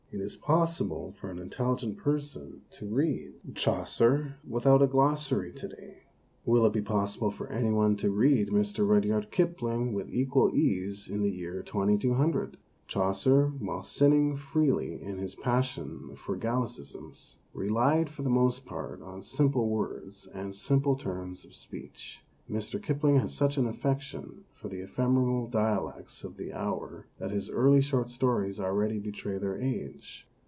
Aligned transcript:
It 0.13 0.19
is 0.19 0.35
pos 0.35 0.77
sible 0.77 1.15
for 1.15 1.29
an 1.31 1.39
intelligent 1.39 1.95
person 1.97 2.63
to 2.71 2.85
read 2.85 3.31
186 3.45 3.53
MONOLOGUES 3.65 3.89
Chaucer 3.89 4.35
without 4.45 4.81
a 4.81 4.87
glossary 4.87 5.53
to 5.53 5.69
day. 5.69 6.03
Will 6.45 6.65
it 6.65 6.73
be 6.73 6.81
possible 6.81 7.31
for 7.31 7.47
any 7.47 7.71
one 7.71 7.95
to 7.95 8.11
read 8.11 8.49
Mr. 8.49 8.85
Rudyard 8.85 9.31
Kipling 9.31 9.93
with 9.93 10.09
equal 10.13 10.53
ease 10.53 11.07
in 11.07 11.21
the 11.21 11.31
year 11.31 11.63
2200? 11.63 12.57
Chaucer, 12.87 13.51
while 13.59 13.83
sinning 13.83 14.35
freely 14.35 15.01
in 15.01 15.17
his 15.17 15.33
passion 15.35 16.11
for 16.17 16.35
gallicisms, 16.35 17.37
relied 17.53 18.09
for 18.09 18.23
the 18.23 18.29
most 18.29 18.65
part 18.65 19.01
on 19.01 19.23
simple 19.23 19.69
words 19.69 20.27
and 20.33 20.53
simple 20.53 20.97
turns 20.97 21.45
of 21.45 21.55
speech. 21.55 22.19
Mr. 22.49 22.81
Kipling 22.83 23.15
has 23.15 23.33
such 23.33 23.55
an 23.55 23.65
affection 23.65 24.43
for 24.55 24.67
the 24.67 24.81
ephemeral 24.81 25.47
dialects 25.47 26.25
of 26.25 26.35
the 26.35 26.51
hour 26.51 27.05
that 27.17 27.31
his 27.31 27.49
early 27.49 27.79
short 27.81 28.09
stories 28.09 28.59
already 28.59 28.99
betray 28.99 29.37
their 29.37 29.57
age. 29.61 30.27